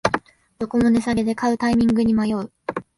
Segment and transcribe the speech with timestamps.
[0.57, 2.51] どこも値下げで買うタイミングに迷う